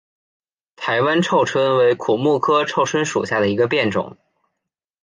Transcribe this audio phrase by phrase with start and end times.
[0.75, 4.17] 台湾臭椿为苦木科臭椿属下的一个变种。